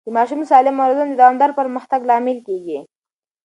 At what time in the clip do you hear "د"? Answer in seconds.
0.05-0.07, 1.13-1.17